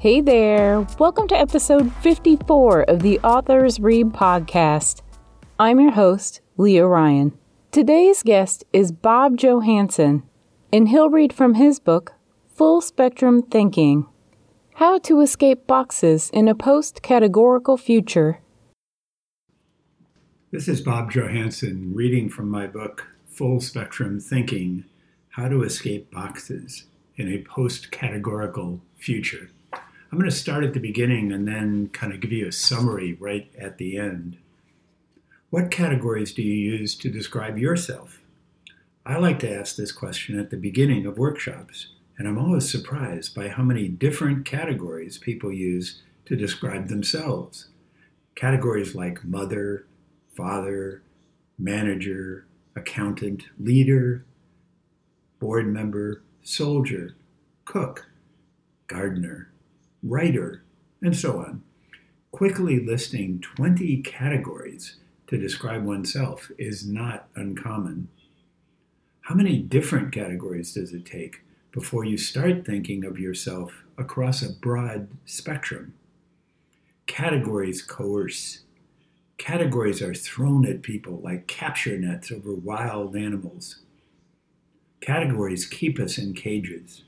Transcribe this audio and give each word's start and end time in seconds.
Hey 0.00 0.22
there! 0.22 0.86
Welcome 0.98 1.28
to 1.28 1.36
episode 1.36 1.92
54 1.96 2.84
of 2.84 3.00
the 3.00 3.18
Authors 3.18 3.78
Read 3.78 4.14
podcast. 4.14 5.02
I'm 5.58 5.78
your 5.78 5.90
host, 5.90 6.40
Leah 6.56 6.86
Ryan. 6.86 7.36
Today's 7.70 8.22
guest 8.22 8.64
is 8.72 8.92
Bob 8.92 9.36
Johansen, 9.36 10.22
and 10.72 10.88
he'll 10.88 11.10
read 11.10 11.34
from 11.34 11.52
his 11.52 11.78
book, 11.78 12.14
Full 12.54 12.80
Spectrum 12.80 13.42
Thinking 13.42 14.06
How 14.76 14.98
to 15.00 15.20
Escape 15.20 15.66
Boxes 15.66 16.30
in 16.30 16.48
a 16.48 16.54
Post 16.54 17.02
Categorical 17.02 17.76
Future. 17.76 18.40
This 20.50 20.66
is 20.66 20.80
Bob 20.80 21.12
Johansen 21.12 21.94
reading 21.94 22.30
from 22.30 22.48
my 22.48 22.66
book, 22.66 23.06
Full 23.26 23.60
Spectrum 23.60 24.18
Thinking 24.18 24.84
How 25.28 25.48
to 25.48 25.62
Escape 25.62 26.10
Boxes 26.10 26.86
in 27.16 27.28
a 27.30 27.42
Post 27.42 27.90
Categorical 27.90 28.80
Future. 28.96 29.50
I'm 30.10 30.18
going 30.18 30.28
to 30.28 30.36
start 30.36 30.64
at 30.64 30.74
the 30.74 30.80
beginning 30.80 31.30
and 31.30 31.46
then 31.46 31.88
kind 31.92 32.12
of 32.12 32.18
give 32.18 32.32
you 32.32 32.48
a 32.48 32.52
summary 32.52 33.16
right 33.20 33.48
at 33.56 33.78
the 33.78 33.96
end. 33.96 34.38
What 35.50 35.70
categories 35.70 36.34
do 36.34 36.42
you 36.42 36.52
use 36.52 36.96
to 36.96 37.10
describe 37.10 37.58
yourself? 37.58 38.20
I 39.06 39.18
like 39.18 39.38
to 39.40 39.52
ask 39.52 39.76
this 39.76 39.92
question 39.92 40.38
at 40.38 40.50
the 40.50 40.56
beginning 40.56 41.06
of 41.06 41.16
workshops, 41.16 41.88
and 42.18 42.26
I'm 42.26 42.38
always 42.38 42.68
surprised 42.68 43.36
by 43.36 43.48
how 43.48 43.62
many 43.62 43.86
different 43.86 44.44
categories 44.44 45.16
people 45.16 45.52
use 45.52 46.02
to 46.24 46.34
describe 46.34 46.88
themselves. 46.88 47.68
Categories 48.34 48.96
like 48.96 49.24
mother, 49.24 49.86
father, 50.36 51.02
manager, 51.56 52.46
accountant, 52.74 53.44
leader, 53.60 54.24
board 55.38 55.68
member, 55.68 56.22
soldier, 56.42 57.14
cook, 57.64 58.08
gardener, 58.88 59.49
writer, 60.02 60.62
and 61.02 61.16
so 61.16 61.38
on. 61.38 61.62
Quickly 62.32 62.84
listing 62.84 63.40
20 63.40 64.02
categories 64.02 64.96
to 65.26 65.36
describe 65.38 65.84
oneself 65.84 66.50
is 66.58 66.86
not 66.86 67.28
uncommon. 67.34 68.08
How 69.22 69.34
many 69.34 69.58
different 69.58 70.12
categories 70.12 70.74
does 70.74 70.92
it 70.92 71.06
take 71.06 71.42
before 71.72 72.04
you 72.04 72.16
start 72.16 72.64
thinking 72.64 73.04
of 73.04 73.18
yourself 73.18 73.84
across 73.96 74.42
a 74.42 74.52
broad 74.52 75.08
spectrum? 75.24 75.94
Categories 77.06 77.82
coerce. 77.82 78.60
Categories 79.38 80.02
are 80.02 80.14
thrown 80.14 80.66
at 80.66 80.82
people 80.82 81.20
like 81.22 81.46
capture 81.46 81.98
nets 81.98 82.30
over 82.30 82.54
wild 82.54 83.16
animals. 83.16 83.80
Categories 85.00 85.66
keep 85.66 85.98
us 85.98 86.18
in 86.18 86.34
cages. 86.34 87.04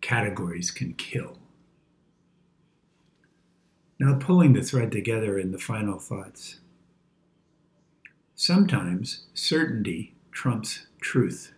Categories 0.00 0.70
can 0.70 0.94
kill. 0.94 1.39
Now, 4.00 4.14
pulling 4.14 4.54
the 4.54 4.62
thread 4.62 4.90
together 4.90 5.38
in 5.38 5.52
the 5.52 5.58
final 5.58 5.98
thoughts. 5.98 6.58
Sometimes 8.34 9.24
certainty 9.34 10.14
trumps 10.32 10.86
truth. 11.02 11.52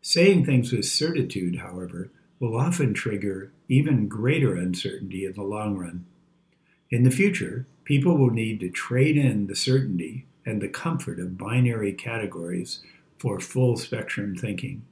Saying 0.00 0.46
things 0.46 0.72
with 0.72 0.84
certitude, 0.84 1.56
however, 1.56 2.12
will 2.38 2.56
often 2.56 2.94
trigger 2.94 3.50
even 3.68 4.06
greater 4.06 4.54
uncertainty 4.54 5.24
in 5.24 5.32
the 5.32 5.42
long 5.42 5.76
run. 5.76 6.06
In 6.88 7.02
the 7.02 7.10
future, 7.10 7.66
people 7.82 8.16
will 8.16 8.30
need 8.30 8.60
to 8.60 8.70
trade 8.70 9.16
in 9.16 9.48
the 9.48 9.56
certainty 9.56 10.24
and 10.44 10.62
the 10.62 10.68
comfort 10.68 11.18
of 11.18 11.36
binary 11.36 11.92
categories 11.92 12.78
for 13.18 13.40
full 13.40 13.76
spectrum 13.76 14.36
thinking. 14.36 14.82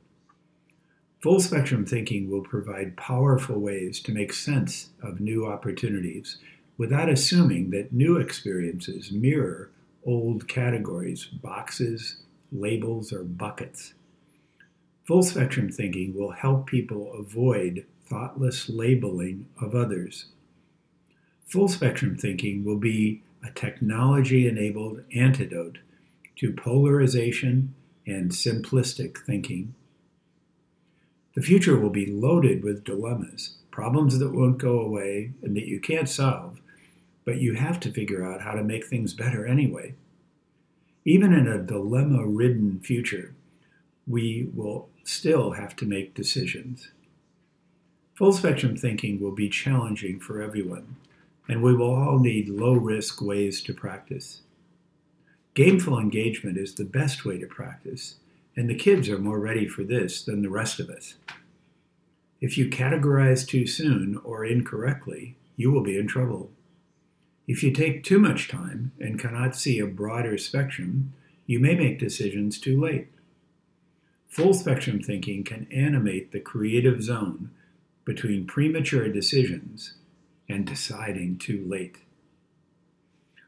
Full 1.22 1.38
spectrum 1.38 1.86
thinking 1.86 2.28
will 2.28 2.42
provide 2.42 2.96
powerful 2.96 3.60
ways 3.60 4.00
to 4.00 4.12
make 4.12 4.32
sense 4.32 4.88
of 5.00 5.20
new 5.20 5.46
opportunities 5.46 6.38
without 6.76 7.08
assuming 7.08 7.70
that 7.70 7.92
new 7.92 8.16
experiences 8.16 9.12
mirror 9.12 9.70
old 10.04 10.48
categories, 10.48 11.24
boxes, 11.24 12.16
labels, 12.52 13.12
or 13.12 13.24
buckets. 13.24 13.94
Full 15.04 15.22
spectrum 15.22 15.70
thinking 15.70 16.14
will 16.14 16.32
help 16.32 16.66
people 16.66 17.12
avoid 17.14 17.86
thoughtless 18.06 18.68
labeling 18.68 19.46
of 19.60 19.74
others. 19.74 20.26
Full 21.46 21.68
spectrum 21.68 22.16
thinking 22.16 22.64
will 22.64 22.78
be 22.78 23.22
a 23.42 23.50
technology 23.50 24.48
enabled 24.48 25.02
antidote 25.14 25.78
to 26.36 26.52
polarization 26.52 27.74
and 28.06 28.30
simplistic 28.30 29.18
thinking. 29.24 29.74
The 31.34 31.42
future 31.42 31.78
will 31.78 31.90
be 31.90 32.06
loaded 32.06 32.62
with 32.62 32.84
dilemmas, 32.84 33.56
problems 33.70 34.18
that 34.18 34.32
won't 34.32 34.58
go 34.58 34.80
away 34.80 35.32
and 35.42 35.56
that 35.56 35.66
you 35.66 35.80
can't 35.80 36.08
solve, 36.08 36.60
but 37.24 37.38
you 37.38 37.54
have 37.54 37.80
to 37.80 37.92
figure 37.92 38.24
out 38.24 38.42
how 38.42 38.52
to 38.52 38.62
make 38.62 38.86
things 38.86 39.14
better 39.14 39.46
anyway. 39.46 39.94
Even 41.04 41.32
in 41.32 41.46
a 41.46 41.62
dilemma 41.62 42.26
ridden 42.26 42.80
future, 42.80 43.34
we 44.06 44.48
will 44.54 44.88
still 45.04 45.52
have 45.52 45.76
to 45.76 45.86
make 45.86 46.14
decisions. 46.14 46.88
Full 48.14 48.32
spectrum 48.32 48.76
thinking 48.76 49.20
will 49.20 49.32
be 49.32 49.48
challenging 49.48 50.20
for 50.20 50.40
everyone, 50.40 50.96
and 51.48 51.62
we 51.62 51.74
will 51.74 51.94
all 51.94 52.18
need 52.18 52.48
low 52.48 52.74
risk 52.74 53.20
ways 53.20 53.62
to 53.62 53.74
practice. 53.74 54.42
Gameful 55.54 56.00
engagement 56.00 56.56
is 56.56 56.74
the 56.74 56.84
best 56.84 57.24
way 57.24 57.38
to 57.38 57.46
practice, 57.46 58.16
and 58.56 58.68
the 58.68 58.74
kids 58.74 59.08
are 59.08 59.18
more 59.18 59.38
ready 59.38 59.68
for 59.68 59.84
this 59.84 60.22
than 60.22 60.42
the 60.42 60.50
rest 60.50 60.80
of 60.80 60.88
us. 60.88 61.14
If 62.40 62.58
you 62.58 62.68
categorize 62.68 63.46
too 63.46 63.66
soon 63.66 64.20
or 64.24 64.44
incorrectly, 64.44 65.36
you 65.56 65.70
will 65.70 65.82
be 65.82 65.98
in 65.98 66.06
trouble. 66.06 66.50
If 67.46 67.62
you 67.62 67.72
take 67.72 68.04
too 68.04 68.18
much 68.18 68.48
time 68.48 68.92
and 68.98 69.18
cannot 69.18 69.54
see 69.54 69.78
a 69.78 69.86
broader 69.86 70.38
spectrum, 70.38 71.12
you 71.46 71.60
may 71.60 71.74
make 71.74 71.98
decisions 71.98 72.58
too 72.58 72.80
late. 72.80 73.08
Full 74.28 74.54
spectrum 74.54 75.02
thinking 75.02 75.44
can 75.44 75.66
animate 75.70 76.32
the 76.32 76.40
creative 76.40 77.02
zone 77.02 77.50
between 78.04 78.46
premature 78.46 79.08
decisions 79.08 79.94
and 80.48 80.66
deciding 80.66 81.38
too 81.38 81.64
late. 81.66 81.98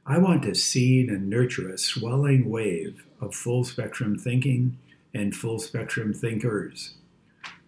I 0.05 0.19
want 0.19 0.43
to 0.45 0.55
seed 0.55 1.09
and 1.09 1.29
nurture 1.29 1.69
a 1.69 1.79
swelling 1.79 2.49
wave 2.49 3.05
of 3.21 3.35
full 3.35 3.65
spectrum 3.65 4.19
thinking 4.19 4.79
and 5.13 5.35
full 5.35 5.59
spectrum 5.59 6.13
thinkers. 6.13 6.95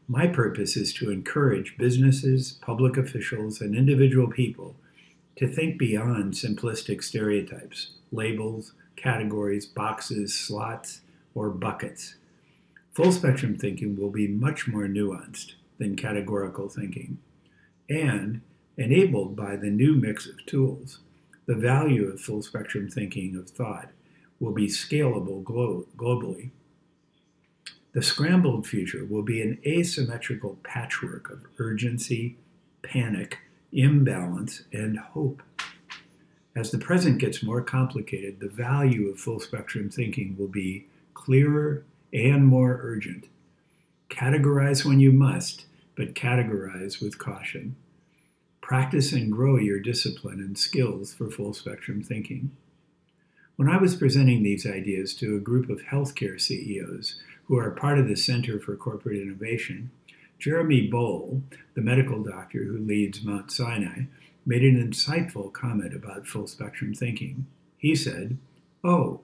My 0.07 0.27
purpose 0.27 0.77
is 0.77 0.93
to 0.95 1.11
encourage 1.11 1.77
businesses, 1.77 2.59
public 2.61 2.97
officials, 2.97 3.61
and 3.61 3.75
individual 3.75 4.29
people 4.29 4.77
to 5.39 5.47
think 5.47 5.79
beyond 5.79 6.35
simplistic 6.35 7.01
stereotypes, 7.01 7.93
labels, 8.11 8.73
categories, 8.97 9.67
boxes, 9.67 10.35
slots, 10.35 11.03
or 11.33 11.49
buckets. 11.49 12.17
Full 12.95 13.13
spectrum 13.13 13.57
thinking 13.57 13.97
will 13.97 14.11
be 14.11 14.27
much 14.27 14.67
more 14.67 14.89
nuanced 14.89 15.53
than 15.79 15.95
categorical 15.95 16.69
thinking. 16.69 17.19
And 17.89 18.41
enabled 18.77 19.37
by 19.37 19.55
the 19.55 19.71
new 19.71 19.95
mix 19.95 20.27
of 20.27 20.45
tools, 20.45 20.99
the 21.47 21.55
value 21.55 22.09
of 22.09 22.21
full 22.21 22.43
spectrum 22.43 22.89
thinking 22.89 23.37
of 23.37 23.49
thought 23.49 23.91
will 24.41 24.53
be 24.53 24.67
scalable 24.67 25.45
glo- 25.45 25.87
globally. 25.97 26.51
The 27.93 28.03
scrambled 28.03 28.67
future 28.67 29.05
will 29.05 29.23
be 29.23 29.41
an 29.41 29.61
asymmetrical 29.65 30.59
patchwork 30.65 31.31
of 31.31 31.45
urgency, 31.59 32.37
panic, 32.83 33.39
imbalance, 33.73 34.63
and 34.73 34.99
hope. 34.99 35.43
As 36.57 36.71
the 36.71 36.79
present 36.79 37.19
gets 37.19 37.43
more 37.43 37.63
complicated, 37.63 38.41
the 38.41 38.49
value 38.49 39.09
of 39.09 39.21
full 39.21 39.41
spectrum 39.41 39.91
thinking 39.91 40.37
will 40.39 40.49
be 40.49 40.87
clearer 41.15 41.85
and 42.13 42.47
more 42.47 42.81
urgent. 42.83 43.27
Categorize 44.09 44.85
when 44.85 44.99
you 44.99 45.13
must, 45.13 45.67
but 45.95 46.15
categorize 46.15 47.01
with 47.01 47.19
caution. 47.19 47.77
Practice 48.61 49.13
and 49.13 49.31
grow 49.31 49.57
your 49.57 49.81
discipline 49.81 50.41
and 50.41 50.59
skills 50.59 51.15
for 51.15 51.31
full 51.31 51.53
spectrum 51.53 52.03
thinking. 52.03 52.51
When 53.57 53.69
I 53.69 53.77
was 53.77 53.97
presenting 53.97 54.43
these 54.43 54.67
ideas 54.67 55.15
to 55.15 55.37
a 55.37 55.41
group 55.41 55.69
of 55.69 55.83
healthcare 55.83 56.41
CEOs 56.41 57.17
who 57.45 57.59
are 57.59 57.71
part 57.71 57.99
of 57.99 58.07
the 58.07 58.15
Center 58.15 58.61
for 58.61 58.77
Corporate 58.77 59.21
Innovation, 59.21 59.91
Jeremy 60.39 60.89
Boal, 60.89 61.43
the 61.75 61.81
medical 61.81 62.23
doctor 62.23 62.63
who 62.63 62.79
leads 62.79 63.25
Mount 63.25 63.51
Sinai, 63.51 64.03
made 64.47 64.63
an 64.63 64.77
insightful 64.77 65.53
comment 65.53 65.95
about 65.95 66.27
full 66.27 66.47
spectrum 66.47 66.95
thinking. 66.95 67.47
He 67.77 67.95
said, 67.95 68.39
Oh, 68.85 69.21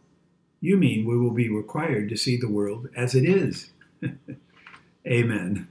you 0.61 0.77
mean 0.77 1.07
we 1.07 1.17
will 1.17 1.31
be 1.31 1.49
required 1.49 2.09
to 2.09 2.17
see 2.17 2.37
the 2.37 2.49
world 2.49 2.89
as 2.97 3.15
it 3.15 3.25
is? 3.25 3.71
Amen. 5.07 5.69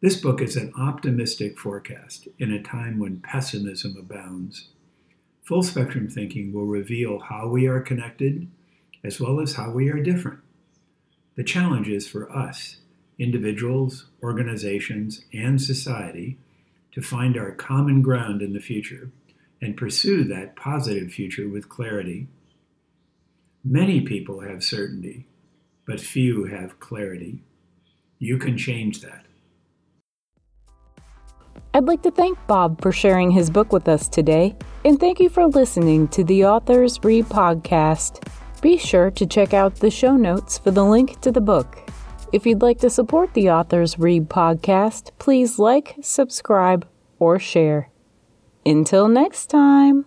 This 0.00 0.16
book 0.16 0.40
is 0.40 0.56
an 0.56 0.72
optimistic 0.78 1.58
forecast 1.58 2.26
in 2.38 2.52
a 2.52 2.62
time 2.62 2.98
when 2.98 3.20
pessimism 3.20 3.96
abounds. 3.98 4.68
Full 5.42 5.62
spectrum 5.62 6.08
thinking 6.08 6.52
will 6.52 6.66
reveal 6.66 7.18
how 7.18 7.46
we 7.46 7.66
are 7.66 7.80
connected 7.80 8.48
as 9.04 9.20
well 9.20 9.40
as 9.40 9.54
how 9.54 9.70
we 9.70 9.90
are 9.90 10.02
different. 10.02 10.40
The 11.36 11.44
challenge 11.44 11.88
is 11.88 12.08
for 12.08 12.30
us 12.34 12.78
individuals, 13.20 14.06
organizations, 14.22 15.24
and 15.32 15.60
society 15.60 16.38
to 16.92 17.02
find 17.02 17.36
our 17.36 17.52
common 17.52 18.02
ground 18.02 18.42
in 18.42 18.54
the 18.54 18.60
future 18.60 19.10
and 19.62 19.76
pursue 19.76 20.24
that 20.24 20.56
positive 20.56 21.12
future 21.12 21.48
with 21.48 21.68
clarity. 21.68 22.26
Many 23.62 24.00
people 24.00 24.40
have 24.40 24.64
certainty, 24.64 25.26
but 25.86 26.00
few 26.00 26.44
have 26.44 26.80
clarity. 26.80 27.42
You 28.18 28.38
can 28.38 28.56
change 28.56 29.02
that. 29.02 29.26
I'd 31.74 31.84
like 31.84 32.02
to 32.02 32.10
thank 32.10 32.38
Bob 32.46 32.80
for 32.80 32.90
sharing 32.90 33.30
his 33.30 33.50
book 33.50 33.72
with 33.72 33.86
us 33.86 34.08
today, 34.08 34.56
and 34.84 34.98
thank 34.98 35.20
you 35.20 35.28
for 35.28 35.46
listening 35.46 36.08
to 36.08 36.24
the 36.24 36.44
Authors 36.44 36.98
Read 37.04 37.26
podcast. 37.26 38.26
Be 38.60 38.76
sure 38.76 39.10
to 39.12 39.26
check 39.26 39.54
out 39.54 39.76
the 39.76 39.90
show 39.90 40.16
notes 40.16 40.58
for 40.58 40.70
the 40.70 40.84
link 40.84 41.20
to 41.20 41.30
the 41.30 41.40
book. 41.40 41.88
If 42.32 42.46
you'd 42.46 42.62
like 42.62 42.78
to 42.78 42.90
support 42.90 43.34
the 43.34 43.50
Authors 43.50 43.98
Read 43.98 44.28
podcast, 44.28 45.10
please 45.18 45.58
like, 45.58 45.96
subscribe, 46.00 46.86
or 47.18 47.40
share. 47.40 47.90
Until 48.64 49.08
next 49.08 49.46
time. 49.46 50.04